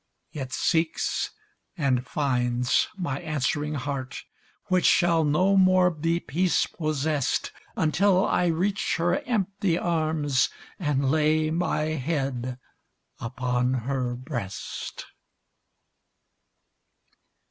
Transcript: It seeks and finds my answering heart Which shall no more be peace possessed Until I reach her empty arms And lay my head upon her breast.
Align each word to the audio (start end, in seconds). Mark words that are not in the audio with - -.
It 0.33 0.51
seeks 0.51 1.29
and 1.77 2.07
finds 2.07 2.87
my 2.97 3.21
answering 3.21 3.75
heart 3.75 4.23
Which 4.65 4.85
shall 4.87 5.23
no 5.23 5.55
more 5.55 5.91
be 5.91 6.19
peace 6.19 6.65
possessed 6.65 7.51
Until 7.75 8.25
I 8.25 8.47
reach 8.47 8.95
her 8.95 9.21
empty 9.27 9.77
arms 9.77 10.49
And 10.79 11.11
lay 11.11 11.51
my 11.51 11.81
head 11.99 12.57
upon 13.19 13.75
her 13.85 14.15
breast. 14.15 15.05